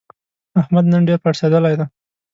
[0.61, 1.85] احمد نن ډېر پړسېدلی دی.